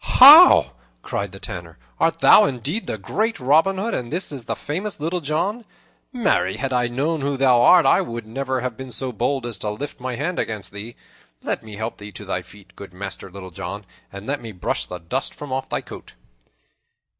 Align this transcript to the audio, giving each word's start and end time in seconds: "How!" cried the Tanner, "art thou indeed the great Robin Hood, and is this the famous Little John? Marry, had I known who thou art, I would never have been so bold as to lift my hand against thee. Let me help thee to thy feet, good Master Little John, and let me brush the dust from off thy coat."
"How!" 0.17 0.73
cried 1.03 1.31
the 1.31 1.39
Tanner, 1.39 1.77
"art 1.99 2.21
thou 2.21 2.45
indeed 2.45 2.87
the 2.87 2.97
great 2.97 3.39
Robin 3.39 3.77
Hood, 3.77 3.93
and 3.93 4.11
is 4.11 4.29
this 4.29 4.43
the 4.45 4.55
famous 4.55 4.99
Little 4.99 5.21
John? 5.21 5.63
Marry, 6.11 6.57
had 6.57 6.73
I 6.73 6.87
known 6.87 7.21
who 7.21 7.37
thou 7.37 7.61
art, 7.61 7.85
I 7.85 8.01
would 8.01 8.25
never 8.25 8.61
have 8.61 8.75
been 8.75 8.89
so 8.89 9.11
bold 9.11 9.45
as 9.45 9.59
to 9.59 9.69
lift 9.69 9.99
my 9.99 10.15
hand 10.15 10.39
against 10.39 10.71
thee. 10.71 10.95
Let 11.43 11.61
me 11.61 11.75
help 11.75 11.99
thee 11.99 12.11
to 12.13 12.25
thy 12.25 12.41
feet, 12.41 12.75
good 12.75 12.95
Master 12.95 13.29
Little 13.29 13.51
John, 13.51 13.85
and 14.11 14.25
let 14.25 14.41
me 14.41 14.51
brush 14.51 14.87
the 14.87 14.97
dust 14.97 15.35
from 15.35 15.53
off 15.53 15.69
thy 15.69 15.81
coat." 15.81 16.15